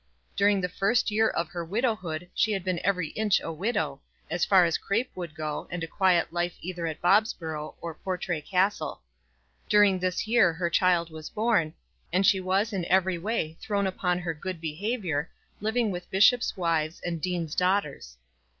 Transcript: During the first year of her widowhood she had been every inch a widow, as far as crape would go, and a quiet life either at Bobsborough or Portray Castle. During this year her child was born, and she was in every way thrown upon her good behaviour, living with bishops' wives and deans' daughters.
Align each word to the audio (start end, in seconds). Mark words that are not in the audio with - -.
During 0.35 0.61
the 0.61 0.67
first 0.67 1.11
year 1.11 1.29
of 1.29 1.49
her 1.49 1.63
widowhood 1.63 2.27
she 2.33 2.53
had 2.53 2.63
been 2.63 2.81
every 2.83 3.09
inch 3.09 3.39
a 3.39 3.51
widow, 3.53 4.01
as 4.31 4.43
far 4.45 4.65
as 4.65 4.79
crape 4.79 5.11
would 5.13 5.35
go, 5.35 5.67
and 5.69 5.83
a 5.83 5.87
quiet 5.87 6.33
life 6.33 6.55
either 6.59 6.87
at 6.87 7.03
Bobsborough 7.03 7.75
or 7.81 7.93
Portray 7.93 8.41
Castle. 8.41 9.03
During 9.69 9.99
this 9.99 10.25
year 10.25 10.53
her 10.53 10.71
child 10.71 11.11
was 11.11 11.29
born, 11.29 11.75
and 12.11 12.25
she 12.25 12.39
was 12.41 12.73
in 12.73 12.83
every 12.85 13.19
way 13.19 13.59
thrown 13.61 13.85
upon 13.85 14.17
her 14.17 14.33
good 14.33 14.59
behaviour, 14.59 15.29
living 15.59 15.91
with 15.91 16.09
bishops' 16.09 16.57
wives 16.57 16.99
and 17.05 17.21
deans' 17.21 17.53
daughters. 17.53 18.17